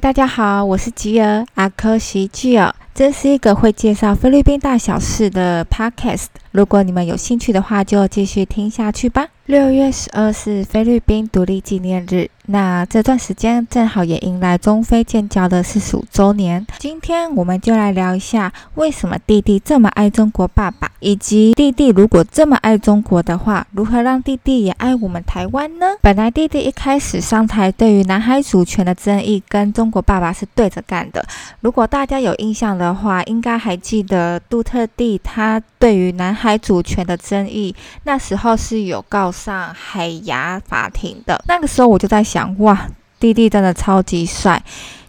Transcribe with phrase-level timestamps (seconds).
[0.00, 6.26] 大家好，我是吉尔阿科西吉尔，这是一个会介绍菲律宾大小事的 podcast。
[6.50, 9.28] 如果你们有兴趣的话，就继续听下去吧。
[9.46, 16.64] 六月十二是菲律宾独立纪念日，那这段时间正好也迎来中菲建交的四十五周年。
[16.78, 25.86] 今天我们就来聊一下，为什么弟弟这么爱中国爸爸，以及弟弟如果这么爱中国的话，如何让弟弟也爱我们台湾呢？
[26.00, 31.24] 本来弟弟一开始上台，对于南海主权的争议跟中国爸爸是对着干的。
[31.60, 41.42] 如果大家有印象的话，应该还记得杜特地他对于南海主权的争议，那时候是有告上海牙法庭的。
[41.46, 42.86] 那个时候我就在想，哇，
[43.18, 44.62] 弟弟真的超级帅。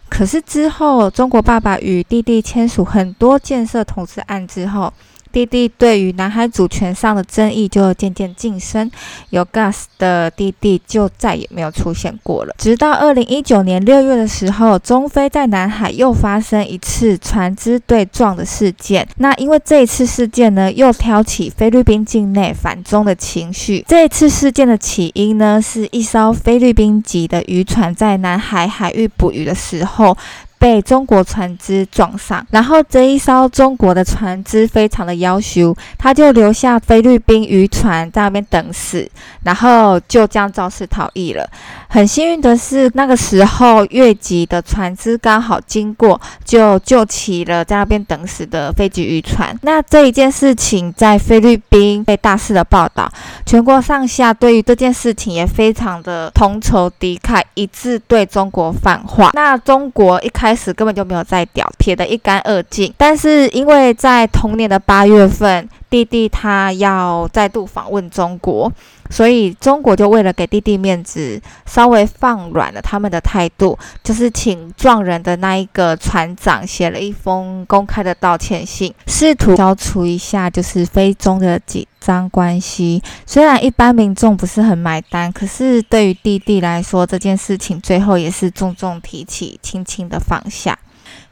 [0.10, 4.92] 可是之后，中国爸爸与弟弟签署很多建设投资案之后，
[5.32, 8.90] 弟弟对于南海主权上的争议就渐渐晋升，
[9.30, 12.54] 有 gas 的弟弟就再也没有出现过了。
[12.58, 19.08] 直到二零一九年六月的时候，中菲在南海又发生一次船只对撞的事件。
[19.18, 23.86] 那因为这一次事件呢，又挑起菲律宾境内反中的情绪。
[23.88, 30.18] 这一次事件的起因呢，是一艘菲律宾籍的渔船在南海海域捕鱼的时候，
[30.62, 39.10] 被中国船只撞上，然后这一艘中国的船只非常的夭寿，他就留下菲律宾渔船在那边等死，
[39.42, 41.50] 然后就这样肇事逃逸了。
[41.90, 49.58] 很幸运的是，那个时候越籍的船只刚好经过，就救起了在那边等死的菲籍渔船。
[49.64, 53.12] 那这一件事情在菲律宾被大肆的报道，
[53.48, 59.32] 全国上下对于这件事情也非常的同仇敌忾，一致对中国反话。
[59.34, 62.94] 那中国一开开始根本就没有在屌，撇得一干二净。
[62.98, 68.70] 但是因为在同年的八月份，弟弟他要再度访问中国，
[69.10, 83.02] 所以中国就为了给弟弟面子，稍微放软了他们的态度，就是请撞人的那一个船长写了一封公开的道歉信，试图消除一下就是非中的紧张关系。
[83.26, 90.78] 虽然一般民众不是很买单，可是对于弟弟来说，这件事情最后也是重重提起，轻轻的放下。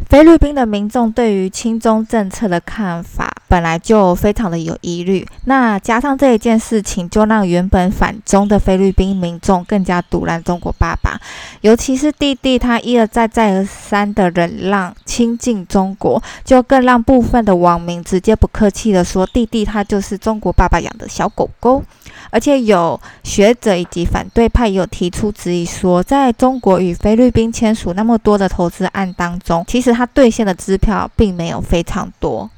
[0.08, 11.20] 菲律宾的民众对于亲中政策的看法本来就非常的有疑虑，那加上这一件事情，就让原本反中的菲律宾民众更加赌烂中国爸爸。
[11.62, 21.84] 尤其是弟弟他一而再再而三的忍让亲近中国，就更让部分的网民直接不客气的说，弟弟他就是中国爸爸养的小狗狗。
[22.32, 32.50] 而且有学者以及反对派也有提出质疑，说在中国与菲律宾签署那么多的投资案当中，其实他兑现的支票并没有非常多。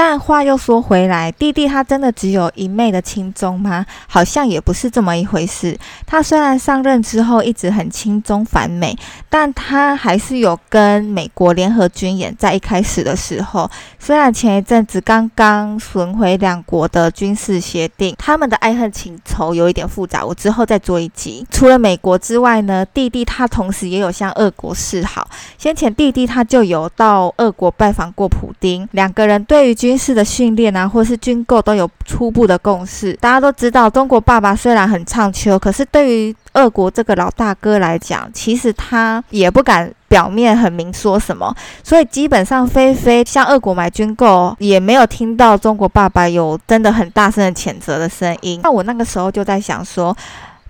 [0.00, 3.84] 但话又说回来，弟弟他真的只有一昧的轻中吗？
[4.06, 5.76] 好像也不是这么一回事。
[6.06, 8.96] 他虽然上任之后一直很轻中反美，
[9.28, 12.32] 但他还是有跟美国联合军演。
[12.38, 20.24] 在一开始的时候，虽然前一阵子刚刚损毁两国的军事协定，他们的爱恨情仇有一点复杂。
[20.24, 21.44] 我之后再做一集。
[21.50, 25.28] 除了美国之外呢，弟弟他同时也有向俄国示好。
[25.58, 33.14] 先前弟弟他就有到俄国拜访过普丁，两个人对于军军事的训练啊，或是军购都有初步的共识。
[33.14, 41.56] 大家都知道，中国爸爸虽然很唱秋，可是对于俄国这个老大哥来讲，其实他也不敢表面很明说什么。
[41.82, 48.60] 所以基本上，菲菲向俄国买军购，也没有听到中国爸爸有真的很大声的谴责的声音。
[48.62, 50.14] 那我那个时候就在想说。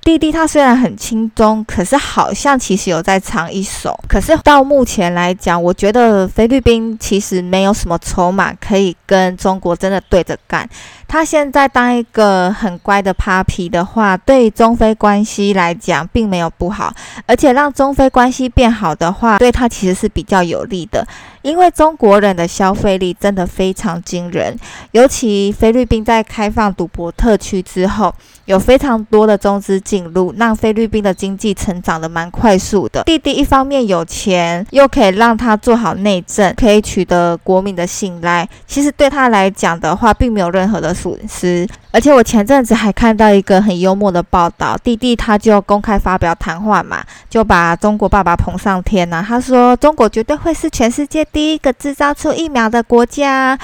[0.03, 3.99] 弟弟他虽然很轻松，可是好像其实有在藏一手。
[4.09, 10.69] 可是到目前来讲，我觉得菲律宾其实没有什么筹码可以跟中国真的对着干。
[11.07, 16.93] 他现在当一个很乖的 puppy 的话，对中菲关系来讲并没有不好，
[17.27, 21.07] 而且让中菲关系变好的话，对他其实是比较有利的。
[21.43, 24.55] 因为中国人的消费力真的非常惊人，
[24.91, 33.03] 尤其菲律宾在开放赌博特区之后，有非常多的中资进入，让菲律宾的经济成长得蛮快速的。
[33.05, 38.47] 弟弟一方面有钱，又可以让他做好内政，可以取得国民的信赖。
[38.67, 41.67] 其实对他来讲的话，并没有任何的损失。
[41.91, 49.25] 而且我前阵子还看到一个很幽默的报道，弟弟他就公开发表谈话嘛，就把中国爸爸捧上天了。
[49.27, 53.59] 他说：“中国绝对会是全世界第一个制造出疫苗的国家。”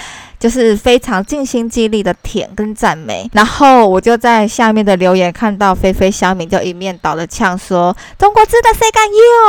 [0.45, 9.03] 就是非常尽心尽力的舔跟赞美，然后我就在下面的留言看到菲菲乡民就一面倒的呛说：“中国制的谁敢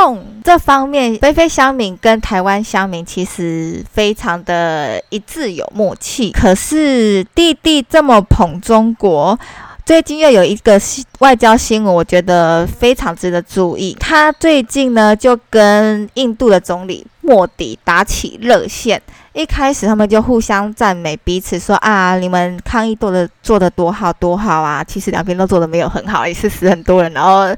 [0.06, 6.30] 用？”这方面菲菲乡民跟台湾乡民其实非常的一致有默契。
[6.30, 9.38] 可是弟弟这么捧中国，
[9.84, 10.80] 最近又有一个
[11.18, 13.94] 外交新闻，我觉得非常值得注意。
[14.00, 19.02] 他最近呢就跟印度的总理莫迪打起热线，
[19.36, 24.82] 一开始他们就互相赞美彼此，说啊，你们抗议做的做的多好多好啊！
[24.82, 27.54] 其实两边都做的没有很好，也是死很多人，然后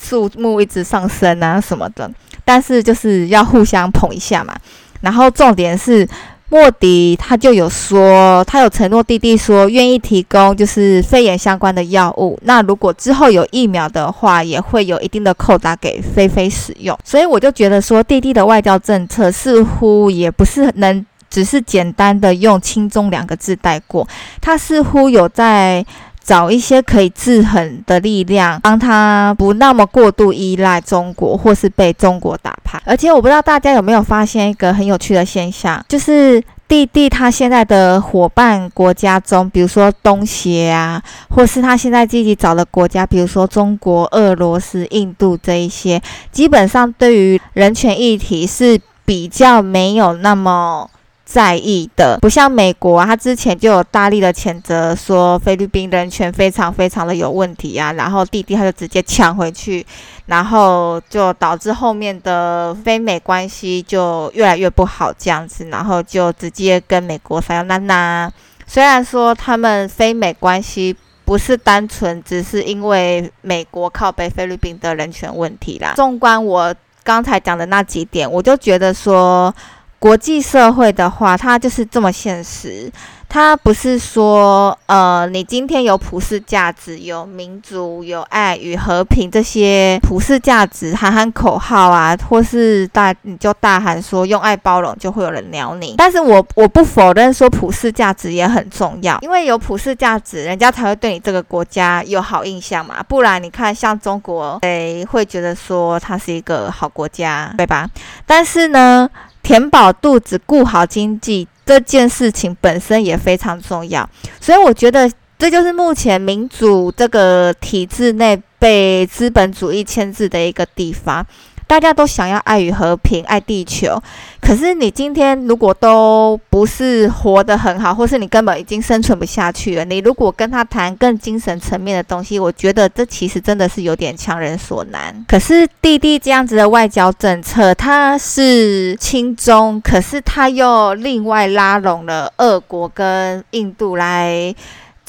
[0.00, 2.08] 数目一直上升啊什么的。
[2.44, 4.54] 但是就是要互相捧一下嘛。
[5.00, 6.08] 然后重点是。
[6.52, 12.38] 莫迪他就有说，他有承诺弟弟说愿意提供就是肺炎相关的药物。
[12.42, 16.94] 那如果之后有疫苗的话，也会有一定的扣打给菲菲使用。
[17.02, 24.06] 所以我就觉得说，弟弟的外交政策似乎也不是能只是简单的用轻重两个字带过，
[24.38, 25.82] 他似乎有在。
[26.24, 32.80] 找一些可以制衡的力量，帮他不那么过度依赖中国，或是被中国打趴。
[32.84, 50.88] 而且我不知道大家有没有发现一个很有趣的现象，就是弟弟他现在的伙伴国家中，比如说东协啊，或是他现在自己找的国家，比如说中国、俄罗斯、印度这一些，基本上对于人权议题是比较没有那么。
[51.32, 59.86] 在意的不像美国啊，他之前就有大力的谴责说菲律宾人权非常非常的有问题啊，然后弟弟他就直接抢回去，
[60.26, 68.30] 然后就导致后面的菲美关系就越来越不好这样子，然后就直接跟美国撒娇娜。
[68.66, 70.94] 虽然说他们菲美关系
[71.24, 79.54] 不是单纯只是因为美国靠北菲律宾的人权问题啦，纵观我刚才讲的那几点，我就觉得说。
[80.02, 82.90] 国际社会的话，它就是这么现实。
[83.28, 95.94] 它不是说，呃，你今天有普世价值、有民主、有爱与和平这些普世价值，喊喊口号啊，或是大你就大喊说用爱包容，就会有人鸟你。
[95.96, 103.00] 但是我我不否认说普世价值也很重要，因为有普世价值，人家才会对你这个国家有好印象嘛。
[103.04, 107.88] 不然你看，像中国，诶，会觉得说它是一个好国家，对吧？
[108.26, 109.08] 但是呢。
[109.42, 114.08] 填饱肚子，顾好经济，这件事情本身也非常重要。
[114.40, 121.26] 所以我觉得，这就是目前民主这个体制内被资本主义牵制的一个地方。
[121.72, 123.98] 大家都想要爱与和平，爱地球。
[124.42, 135.24] 可是你今天如果都不是活得很好，或是你根本已经生存不下去了，你如果跟他谈更精神层面的东西，我觉得这其实真的是有点强人所难。
[135.26, 144.54] 可是弟弟这样子的外交政策，他是亲中，可是他又另外拉拢了俄国跟印度来。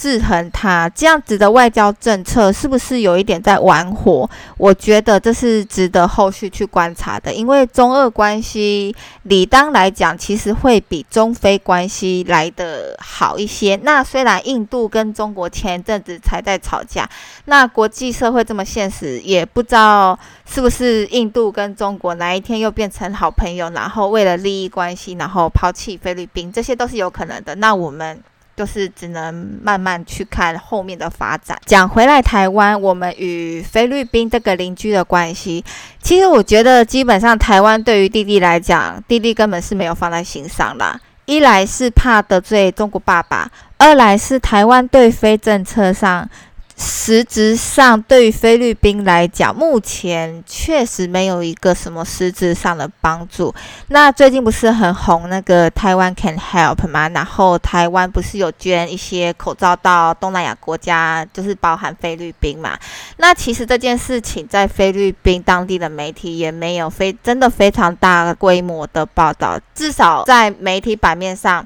[0.04, 4.30] 制衡他这样子的外交政策是不是有一点在玩火？
[4.58, 13.80] 我觉得这是值得后续去观察的，因为中俄关系理当来讲，其实会比中非关系来得好一些。
[13.84, 17.10] 那虽然印度跟中国前一阵子才在吵架，
[17.46, 27.56] 那国际社会这么现实，也不知道是不是印度跟中国哪一天又变成好朋友，然后为了利益关系，然后抛弃菲律宾，这些都是有可能的。
[27.56, 28.22] 那我们。
[28.56, 31.58] 就是只能慢慢去看后面的发展。
[31.66, 35.64] 讲回来，台湾我们与菲律宾这个邻居的关系，
[36.02, 41.00] 其实我觉得基本上台湾对于弟弟来讲，弟弟根本是没有放在心上啦。
[41.26, 46.30] 一来是怕得罪中国爸爸，二来是台湾对非政策上。
[46.76, 53.54] 实质上，对于菲律宾来讲，目前确实没有一个什么实质上的帮助。
[53.90, 57.08] 那最近不是很红那个台湾 Can Help 吗？
[57.10, 62.78] 然后台湾不是有捐一些口罩到东南亚国家，就是包含菲律宾嘛？
[63.18, 71.66] 那其实这件事情在菲律宾当地的媒体也没有非真的非常大规模的报道，至少在媒体版面上。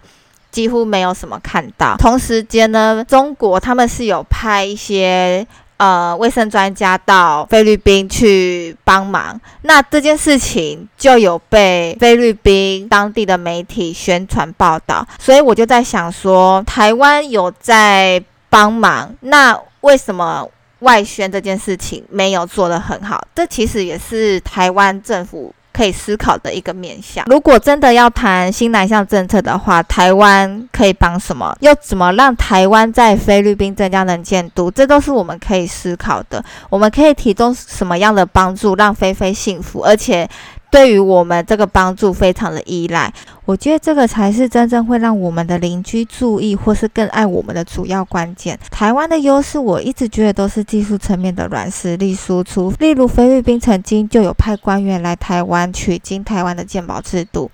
[0.52, 1.96] 几乎没有什么看到。
[1.98, 5.46] 同时间呢，中国他们是有派一些
[5.78, 9.40] 呃卫生专家到菲律宾去帮忙。
[9.62, 15.08] 那这件事情就有被菲律宾当地的媒体宣传报道。
[15.20, 20.50] 所以我就在想说，台湾有在帮忙，那为什么
[20.80, 23.28] 外宣这件事情没有做得很好？
[23.36, 25.54] 这其实也是台湾政府。
[25.78, 27.24] 可以思考的一个面向。
[27.28, 31.56] 如果真的要谈新南向政策的话，台湾可以帮什么？
[31.60, 34.72] 又怎么让台湾在菲律宾增加能见度？
[34.72, 36.44] 这都是我们可以思考的。
[36.72, 40.28] 我们可以提供什么样的帮助，让菲菲幸福，而且。
[40.70, 43.12] 对于我们这个帮助非常的依赖，
[43.46, 48.60] 我觉得这个才是真正会让我们的邻居注意或是更爱我们的主要关键。
[48.70, 57.50] 台湾的优势，我一直觉得都是技术层面的软实力输出，例如菲律宾曾经就有派官员来台湾取经台湾的健保制度。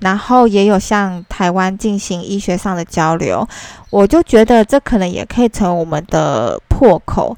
[0.00, 3.46] 然后也有向台湾进行医学上的交流。
[3.90, 7.34] 我就觉得这可能也可以成为我们的破口。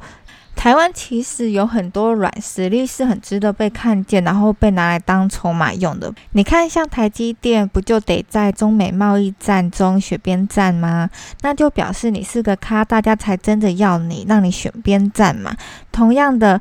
[0.66, 6.12] 台湾其实有很多软实力是很值得被看见，然后被拿来当筹码用的。
[6.32, 11.08] 你看，像台积电，不就得在中美贸易战中选边站吗？
[11.42, 15.56] 那就表示你是个咖，大家才真的要你，让你选边站嘛。
[15.92, 16.60] 同样的。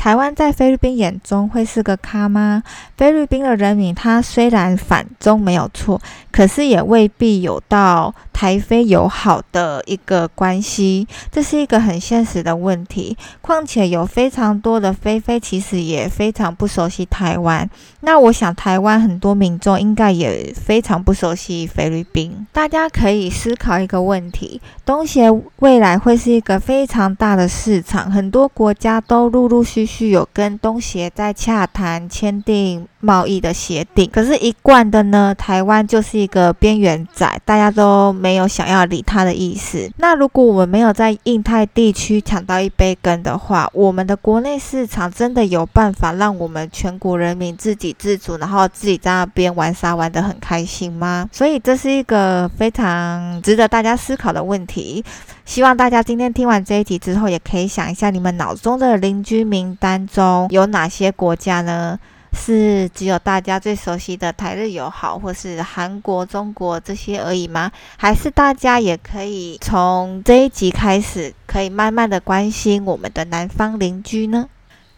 [0.00, 2.62] 台湾在菲律宾眼中会是个咖吗？
[2.96, 6.00] 菲律宾的人民他虽然反中没有错，
[6.32, 13.14] 可是也未必有到台菲友好的一个关系，这是一个很现实的问题。
[13.42, 17.68] 况且有非常多的菲菲其实也非常不熟悉台湾，
[18.00, 22.46] 那我想台湾很多民众应该也非常不熟悉菲律宾。
[22.54, 29.89] 大家可以思考一个问题：东协未来会是一个非常大的市场，很多国家都陆陆续续。
[29.90, 39.90] 续有跟东协在洽谈签订贸易的协定，可是，一贯的呢，台湾就是一个边缘仔，大家都没有想要理他的意思。
[39.96, 51.28] 那如果我们没有在印太地区抢到一杯羹的话，我们的国内市场真的有办法让我们全国人民自给自足，然后自己在那边玩沙玩得很开心吗？
[51.32, 55.02] 所以，这是一个非常值得大家思考的问题。
[55.46, 61.98] 希望大家今天听完这一集之后，也可以想一下，你们脑中的邻居名单中有哪些国家呢？
[62.32, 67.70] 是只有大家最熟悉的台日友好，或是韩国、中国这些而已吗？
[67.96, 74.48] 还是大家也可以从这一集开始，可以慢慢的关心我们的南方邻居呢？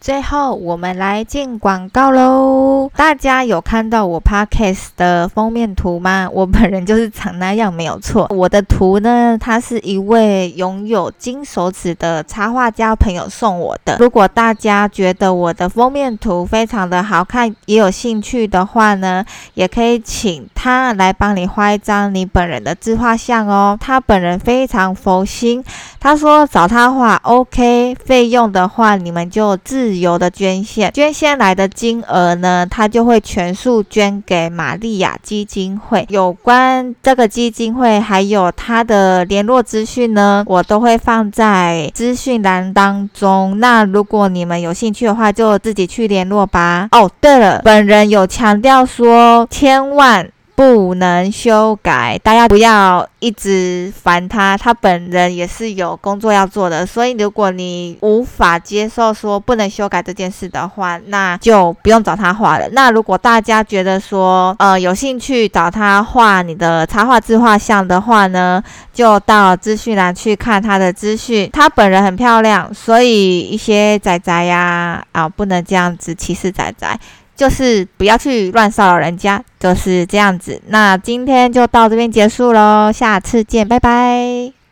[0.03, 2.91] 最后，我们来进广告喽！
[2.93, 6.27] 大家有看到我 podcast 的封面图吗？
[6.35, 8.27] 我本人就是长那样，没有错。
[8.31, 13.95] 我的图呢，他是一位拥有金手指的插画家朋友送我的。
[13.97, 23.77] 如果大家觉得我的封面图非常的好看，也有兴趣的话呢，也可以请他来帮你画一张你本人的自画像哦。
[23.79, 25.63] 他本人非常佛心，
[26.01, 29.92] 他说找他画 OK，费用的话你们就自。
[29.93, 36.03] 自由的捐献，捐献来的金额呢，他就会全数捐给玛利亚基金会。
[36.09, 43.59] 有关这个基金会还有他的联络资讯呢，我都会放在资讯栏当中。
[43.59, 46.87] 那如果你们有兴趣的话，就自己去联络吧。
[46.91, 50.27] 哦，对了，本人有强调说，千万。
[50.55, 62.69] 不能修改，大家不要一直烦他，他本人也是有工作要做的，所以如果你无法接受说不能修改这件事的话，那就不用找他画了。
[62.71, 71.49] 那如果大家觉得说，呃，有兴趣找他画你的插画自画像的话呢，就到资讯栏去看他的资讯。
[71.51, 76.99] 他本人很漂亮，所以一些仔仔呀，啊，不能这样子歧视仔仔。
[77.35, 80.61] 就是不要去乱骚扰人家，就是这样子。
[80.67, 84.62] 那今天就到这边结束喽，下次见，拜拜。